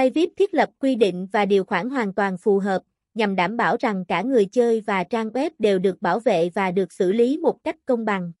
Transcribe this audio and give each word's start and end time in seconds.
Bay 0.00 0.10
VIP 0.10 0.30
thiết 0.36 0.54
lập 0.54 0.70
quy 0.78 0.94
định 0.94 1.26
và 1.32 1.44
điều 1.44 1.64
khoản 1.64 1.90
hoàn 1.90 2.14
toàn 2.14 2.38
phù 2.38 2.58
hợp, 2.58 2.82
nhằm 3.14 3.36
đảm 3.36 3.56
bảo 3.56 3.76
rằng 3.80 4.04
cả 4.04 4.22
người 4.22 4.46
chơi 4.46 4.80
và 4.80 5.04
trang 5.04 5.28
web 5.28 5.50
đều 5.58 5.78
được 5.78 6.02
bảo 6.02 6.20
vệ 6.20 6.50
và 6.54 6.70
được 6.70 6.92
xử 6.92 7.12
lý 7.12 7.38
một 7.38 7.64
cách 7.64 7.76
công 7.86 8.04
bằng. 8.04 8.32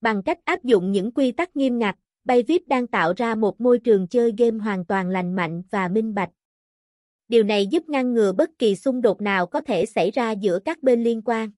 Bằng 0.00 0.22
cách 0.22 0.38
áp 0.44 0.64
dụng 0.64 0.92
những 0.92 1.12
quy 1.12 1.32
tắc 1.32 1.56
nghiêm 1.56 1.78
ngặt, 1.78 1.96
Bay 2.24 2.42
VIP 2.42 2.62
đang 2.66 2.86
tạo 2.86 3.12
ra 3.16 3.34
một 3.34 3.60
môi 3.60 3.78
trường 3.78 4.08
chơi 4.08 4.32
game 4.38 4.58
hoàn 4.58 4.84
toàn 4.84 5.10
lành 5.10 5.36
mạnh 5.36 5.62
và 5.70 5.88
minh 5.88 6.14
bạch. 6.14 6.30
Điều 7.28 7.42
này 7.42 7.66
giúp 7.66 7.88
ngăn 7.88 8.14
ngừa 8.14 8.32
bất 8.32 8.50
kỳ 8.58 8.76
xung 8.76 9.02
đột 9.02 9.20
nào 9.20 9.46
có 9.46 9.60
thể 9.60 9.86
xảy 9.86 10.10
ra 10.10 10.30
giữa 10.30 10.58
các 10.58 10.82
bên 10.82 11.04
liên 11.04 11.22
quan. 11.24 11.50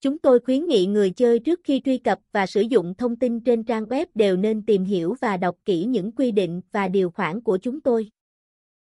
Chúng 0.00 0.18
tôi 0.18 0.40
khuyến 0.40 0.66
nghị 0.66 0.86
người 0.86 1.10
chơi 1.10 1.38
trước 1.38 1.60
khi 1.64 1.80
truy 1.84 1.98
cập 1.98 2.18
và 2.32 2.46
sử 2.46 2.60
dụng 2.60 2.94
thông 2.94 3.16
tin 3.16 3.40
trên 3.40 3.64
trang 3.64 3.84
web 3.84 4.06
đều 4.14 4.36
nên 4.36 4.66
tìm 4.66 4.84
hiểu 4.84 5.14
và 5.20 5.36
đọc 5.36 5.56
kỹ 5.64 5.84
những 5.84 6.12
quy 6.12 6.32
định 6.32 6.60
và 6.72 6.88
điều 6.88 7.10
khoản 7.10 7.40
của 7.40 7.58
chúng 7.58 7.80
tôi. 7.80 8.10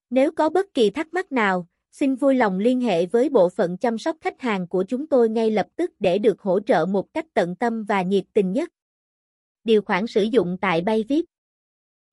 Nếu 0.10 0.32
có 0.32 0.50
bất 0.50 0.74
kỳ 0.74 0.90
thắc 0.90 1.14
mắc 1.14 1.32
nào, 1.32 1.68
xin 1.92 2.16
vui 2.16 2.36
lòng 2.36 2.60
liên 2.60 2.82
hệ 2.82 3.06
với 3.06 3.30
bộ 3.30 3.50
phận 3.50 3.78
chăm 3.78 3.98
sóc 3.98 4.18
khách 4.22 4.42
hàng 4.42 4.68
của 4.68 4.84
chúng 4.88 5.08
tôi 5.08 5.30
ngay 5.30 5.52
lập 5.52 5.68
tức 5.76 5.92
để 6.00 6.18
được 6.18 6.42
hỗ 6.42 6.60
trợ 6.60 6.86
một 6.86 7.14
cách 7.14 7.26
tận 7.34 7.56
tâm 7.56 7.84
và 7.84 8.02
nhiệt 8.02 8.24
tình 8.34 8.54
nhất. 8.54 8.70
Điều 9.64 9.82
khoản 9.82 10.08
sử 10.08 10.24
dụng 10.24 10.58
tại 10.62 10.82
Bayvip 10.82 11.26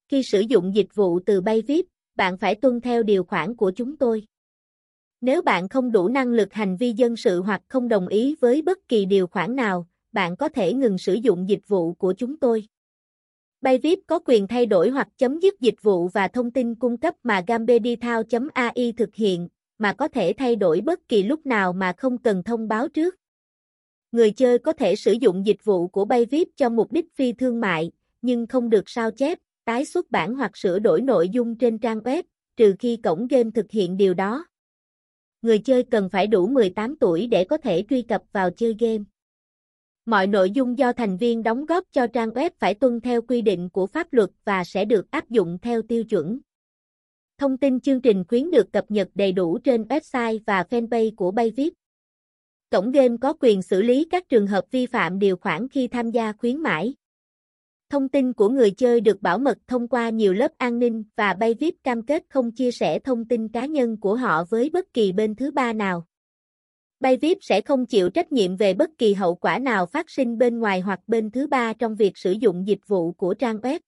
Khi 0.09 0.23
sử 0.23 0.41
dụng 0.41 0.75
dịch 0.75 0.95
vụ 0.95 1.21
từ 1.21 1.41
Bayvip, 1.41 1.87
bạn 2.15 2.39
phải 2.39 2.55
tuân 2.55 2.81
theo 2.81 3.03
điều 3.03 3.25
khoản 3.25 3.57
của 3.57 3.73
chúng 3.77 3.97
tôi. 3.97 4.23
Nếu 5.21 5.43
bạn 5.43 5.69
không 5.69 5.93
đủ 5.93 6.09
năng 6.09 6.29
lực 6.29 6.53
hành 6.53 6.77
vi 6.77 6.93
dân 6.93 7.17
sự 7.17 7.43
hoặc 7.43 7.63
không 7.69 7.89
đồng 7.89 8.09
ý 8.09 8.35
với 8.41 8.63
bất 8.63 8.89
kỳ 8.89 9.05
điều 9.05 9.27
khoản 9.27 9.57
nào, 9.57 9.89
bạn 10.13 10.37
có 10.37 10.49
thể 10.49 10.73
ngừng 10.73 10.99
sử 10.99 11.15
dụng 11.15 11.49
dịch 11.49 11.69
vụ 11.69 11.95
của 11.95 12.15
chúng 12.19 12.39
tôi. 12.39 12.67
Bayvip 13.61 13.99
có 14.07 14.19
quyền 14.25 14.47
thay 14.47 14.67
đổi 14.67 14.91
hoặc 14.91 15.09
chấm 15.19 15.39
dứt 15.41 15.61
dịch 15.61 15.83
vụ 15.83 16.09
và 16.09 16.29
thông 16.29 16.51
tin 16.51 16.75
cung 16.75 16.97
cấp 16.97 17.15
mà 17.23 17.45
gambedithao.ai 17.47 18.93
thực 18.97 19.15
hiện, 19.15 19.49
mà 19.79 19.93
có 19.93 20.09
thể 20.09 20.33
thay 20.37 20.57
đổi 20.57 20.81
bất 20.81 21.09
kỳ 21.09 21.23
lúc 21.23 21.47
nào 21.47 21.73
mà 21.73 21.93
không 21.97 22.19
cần 22.19 22.43
thông 22.43 22.69
báo 22.69 22.89
trước. 22.89 23.15
Người 24.13 24.31
chơi 24.31 24.59
có 24.59 24.73
thể 24.73 24.97
sử 24.97 25.13
dụng 25.13 25.47
dịch 25.47 25.65
vụ 25.65 25.89
của 25.89 26.05
Bayvip 26.05 26.49
cho 26.57 26.69
mục 26.69 26.93
đích 26.93 27.15
phi 27.15 27.33
thương 27.33 27.61
mại, 27.61 27.91
nhưng 28.23 28.47
không 28.47 28.71
được 28.71 28.89
sao 28.89 29.11
chép, 29.11 29.39
tái 29.65 29.85
xuất 29.85 30.11
bản 30.11 30.35
hoặc 30.35 30.57
sửa 30.57 30.79
đổi 30.79 31.01
nội 31.01 31.29
dung 31.29 31.59
trên 31.59 31.79
trang 31.79 31.99
web, 31.99 32.23
trừ 32.57 32.75
khi 32.79 32.97
cổng 32.97 33.27
game 33.27 33.51
thực 33.55 33.71
hiện 33.71 33.97
điều 33.97 34.15
đó. 34.15 34.47
Người 35.43 35.59
chơi 35.59 35.83
cần 35.83 36.09
phải 36.09 36.27
đủ 36.27 36.47
18 36.47 36.97
tuổi 36.97 37.27
để 37.27 37.45
có 37.45 37.57
thể 37.57 37.85
truy 37.91 38.03
cập 38.03 38.23
vào 38.33 38.51
chơi 38.51 38.77
game. 38.79 39.05
Mọi 40.07 40.27
nội 40.27 40.51
dung 40.51 40.79
do 40.79 40.93
thành 40.93 41.17
viên 41.17 41.43
đóng 41.43 41.67
góp 41.67 41.85
cho 41.93 42.07
trang 42.07 42.31
web 42.31 42.51
phải 42.59 42.75
tuân 42.75 43.01
theo 43.01 43.23
quy 43.23 43.43
định 43.43 43.69
của 43.69 43.87
pháp 43.87 44.13
luật 44.13 44.31
và 44.45 44.65
sẽ 44.65 44.85
được 44.85 45.11
áp 45.11 45.31
dụng 45.31 45.59
theo 45.63 45.83
tiêu 45.83 46.05
chuẩn. 46.05 46.39
Thông 47.39 47.59
tin 47.59 47.81
chương 47.81 48.01
trình 48.01 48.25
khuyến 48.29 48.51
được 48.51 48.73
cập 48.73 48.91
nhật 48.91 49.09
đầy 49.15 49.33
đủ 49.33 49.59
trên 49.59 49.83
website 49.83 50.39
và 50.47 50.65
fanpage 50.71 51.11
của 51.17 51.31
Bayvip. 51.31 51.73
Cổng 52.71 52.91
game 52.91 53.17
có 53.21 53.33
quyền 53.41 53.63
xử 53.63 53.83
lý 53.83 54.07
các 54.11 54.29
trường 54.29 54.47
hợp 54.47 54.65
vi 54.71 54.87
phạm 54.87 55.19
điều 55.19 55.37
khoản 55.37 55.69
khi 55.69 55.89
tham 55.89 56.11
gia 56.11 56.33
khuyến 56.33 56.59
mãi. 56.59 56.95
Thông 57.91 58.09
tin 58.09 58.33
của 58.33 58.49
người 58.49 58.71
chơi 58.71 59.01
được 59.01 59.23
bảo 59.23 59.39
mật 59.39 59.59
thông 59.67 59.89
qua 59.89 60.09
nhiều 60.09 60.33
lớp 60.33 60.53
an 60.59 60.79
ninh 60.79 61.05
và 61.17 61.35
Bayvip 61.35 61.75
cam 61.85 62.03
kết 62.03 62.23
không 62.29 62.53
chia 62.53 62.71
sẻ 62.71 62.99
thông 62.99 63.25
tin 63.25 63.49
cá 63.49 63.67
nhân 63.67 64.01
của 64.01 64.17
họ 64.17 64.45
với 64.45 64.71
bất 64.71 64.95
kỳ 64.95 65.13
bên 65.13 65.35
thứ 65.35 65.51
ba 65.51 65.73
nào. 65.73 66.07
Bayvip 67.01 67.39
sẽ 67.41 67.61
không 67.61 67.87
chịu 67.87 68.11
trách 68.11 68.33
nhiệm 68.33 68.57
về 68.57 68.75
bất 68.75 68.91
kỳ 68.99 69.15
hậu 69.15 69.35
quả 69.35 69.59
nào 69.59 69.87
phát 69.87 70.11
sinh 70.11 70.39
bên 70.39 70.59
ngoài 70.59 70.81
hoặc 70.81 71.01
bên 71.07 71.31
thứ 71.31 71.47
ba 71.47 71.73
trong 71.73 71.97
việc 71.97 72.19
sử 72.19 72.33
dụng 72.33 72.67
dịch 72.67 72.79
vụ 72.87 73.13
của 73.13 73.35
trang 73.35 73.57
web. 73.57 73.81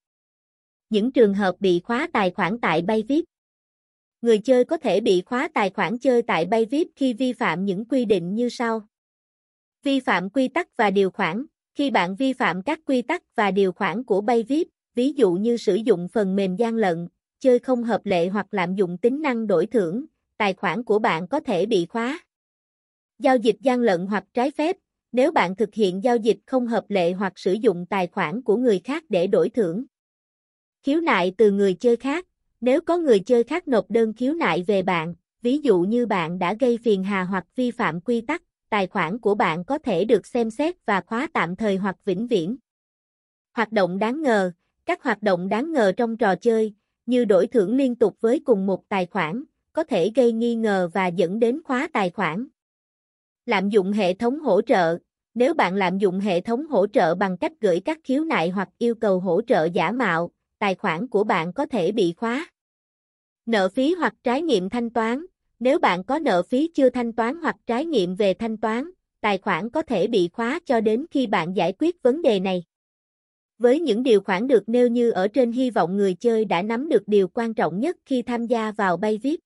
Những 0.91 1.13
trường 1.13 1.35
hợp 1.35 1.57
bị 1.61 1.81
khóa 1.85 2.09
tài 2.13 2.31
khoản 2.31 2.61
tại 2.61 2.83
Bayvip 2.83 3.25
Người 4.23 4.39
chơi 4.39 4.65
có 4.65 4.77
thể 4.77 5.01
bị 5.01 5.23
khóa 5.27 5.49
tài 5.55 5.71
khoản 5.71 5.99
chơi 5.99 6.23
tại 6.23 6.47
Bayvip 6.47 6.89
khi 6.97 7.13
vi 7.13 7.33
phạm 7.33 7.65
những 7.65 7.85
quy 7.85 8.05
định 8.05 8.35
như 8.35 8.49
sau. 8.49 8.83
Vi 9.83 10.01
phạm 10.01 10.31
quy 10.31 10.49
tắc 10.49 10.77
và 10.77 10.91
điều 10.91 11.11
khoản 11.11 11.47
Khi 11.75 11.91
bạn 11.91 12.17
vi 12.17 12.33
phạm 12.33 12.63
các 12.63 12.81
quy 12.85 13.03
tắc 13.03 13.23
và 13.37 13.51
điều 13.51 13.73
khoản 13.73 14.05
của 14.05 14.21
Bayvip, 14.21 14.69
ví 14.95 15.13
dụ 15.13 15.33
như 15.33 15.57
sử 15.57 15.75
dụng 15.75 16.09
phần 16.09 16.37
mềm 16.37 16.57
gian 16.57 16.77
lận, 16.77 17.09
chơi 17.41 17.59
không 17.59 17.85
hợp 17.85 18.01
lệ 18.05 18.29
hoặc 18.29 18.47
lạm 18.51 18.75
dụng 18.75 18.99
tính 18.99 19.23
năng 19.23 19.47
đổi 19.47 19.67
thưởng, 19.67 20.05
tài 20.37 20.55
khoản 20.55 20.85
của 20.85 20.99
bạn 20.99 21.29
có 21.29 21.41
thể 21.41 21.67
bị 21.67 21.87
khóa. 21.87 22.21
Giao 23.19 23.37
dịch 23.37 23.57
gian 23.61 23.81
lận 23.81 24.07
hoặc 24.07 24.25
trái 24.35 24.51
phép 24.51 24.77
Nếu 25.13 25.33
bạn 25.33 25.57
thực 25.57 25.75
hiện 25.75 26.05
giao 26.05 26.17
dịch 26.17 26.39
không 26.47 26.67
hợp 26.67 26.85
lệ 26.89 27.13
hoặc 27.13 27.39
sử 27.39 27.53
dụng 27.53 27.87
tài 27.87 28.07
khoản 28.07 28.43
của 28.43 28.57
người 28.57 28.81
khác 28.85 29.05
để 29.09 29.27
đổi 29.27 29.49
thưởng. 29.49 29.85
Khiếu 30.83 31.01
nại 31.01 31.35
từ 31.39 31.51
người 31.51 31.75
chơi 31.75 31.97
khác 31.97 32.27
nếu 32.61 32.81
có 32.81 32.99
người 32.99 33.21
chơi 33.21 33.45
khác 33.45 33.69
nộp 33.69 33.91
đơn 33.91 34.13
khiếu 34.13 34.35
nại 34.35 34.63
về 34.63 34.83
bạn, 34.83 35.15
ví 35.43 35.59
dụ 35.59 35.81
như 35.81 36.07
bạn 36.07 36.39
đã 36.39 36.55
gây 36.55 36.79
phiền 36.79 37.05
hà 37.05 37.25
hoặc 37.25 37.45
vi 37.57 37.71
phạm 37.71 38.01
quy 38.01 38.21
tắc, 38.21 38.43
tài 38.71 38.87
khoản 38.87 39.19
của 39.19 39.35
bạn 39.35 39.65
có 39.65 39.79
thể 39.79 40.05
được 40.05 40.27
xem 40.27 40.51
xét 40.51 40.87
và 40.87 41.01
khóa 41.01 41.29
tạm 41.33 41.57
thời 41.57 41.77
hoặc 41.77 41.97
vĩnh 42.05 42.27
viễn. 42.27 42.57
Hoạt 43.53 43.73
động 43.73 43.99
đáng 43.99 44.23
ngờ 44.23 44.53
Các 44.87 45.03
hoạt 45.03 45.23
động 45.23 45.49
đáng 45.49 45.73
ngờ 45.73 45.93
trong 45.97 46.17
trò 46.17 46.37
chơi, 46.37 46.75
như 47.07 47.25
đổi 47.25 47.47
thưởng 47.47 47.77
liên 47.77 47.95
tục 47.95 48.17
với 48.21 48.41
cùng 48.45 48.67
một 48.67 48.89
tài 48.89 49.07
khoản, 49.07 49.45
có 49.73 49.85
thể 49.85 50.13
gây 50.15 50.33
nghi 50.33 50.55
ngờ 50.55 50.91
và 50.95 51.07
dẫn 51.07 51.41
đến 51.41 51.61
khóa 51.65 51.89
tài 51.93 52.11
khoản. 52.11 52.49
Lạm 53.49 53.69
dụng 53.69 53.93
hệ 53.93 54.15
thống 54.15 54.41
hỗ 54.41 54.63
trợ 54.63 54.99
Nếu 55.35 55.55
bạn 55.55 55.75
lạm 55.75 55.99
dụng 55.99 56.21
hệ 56.21 56.41
thống 56.41 56.67
hỗ 56.67 56.87
trợ 56.87 57.15
bằng 57.15 57.37
cách 57.39 57.53
gửi 57.61 57.81
các 57.81 57.99
khiếu 58.05 58.25
nại 58.25 58.51
hoặc 58.51 58.69
yêu 58.79 58.95
cầu 58.95 59.21
hỗ 59.21 59.41
trợ 59.43 59.65
giả 59.65 59.93
mạo, 59.93 60.31
tài 60.59 60.75
khoản 60.75 61.09
của 61.09 61.25
bạn 61.25 61.53
có 61.53 61.67
thể 61.67 61.93
bị 61.93 62.15
khóa. 62.17 62.51
Nợ 63.47 63.69
phí 63.69 63.95
hoặc 63.95 64.15
trái 64.23 64.43
nghiệm 64.43 64.69
thanh 64.69 64.91
toán, 64.91 65.27
nếu 65.61 65.79
bạn 65.79 66.05
có 66.05 66.19
nợ 66.19 66.43
phí 66.43 66.71
chưa 66.75 66.91
thanh 66.91 67.13
toán 67.13 67.37
hoặc 67.37 67.57
trái 67.67 67.85
nghiệm 67.85 68.15
về 68.15 68.35
thanh 68.35 68.57
toán, 68.57 68.91
tài 69.21 69.39
khoản 69.39 69.71
có 69.71 69.83
thể 69.83 70.07
bị 70.07 70.29
khóa 70.33 70.61
cho 70.67 70.81
đến 70.81 71.07
khi 71.11 71.27
bạn 71.27 71.57
giải 71.57 71.73
quyết 71.79 72.03
vấn 72.03 72.23
đề 72.23 72.41
này. 72.41 72.65
Với 73.59 73.81
những 73.81 74.03
điều 74.03 74.21
khoản 74.21 74.47
được 74.47 74.69
nêu 74.69 74.89
như 74.89 75.11
ở 75.11 75.29
trên 75.29 75.53
hy 75.53 75.71
vọng 75.71 75.97
người 75.97 76.15
chơi 76.15 76.45
đã 76.45 76.63
nắm 76.63 76.89
được 76.89 77.03
điều 77.07 77.29
quan 77.29 77.55
trọng 77.55 77.81
nhất 77.81 77.97
khi 78.05 78.23
tham 78.23 78.47
gia 78.47 78.73
vào 78.73 78.97
bay 78.97 79.19
VIP. 79.23 79.41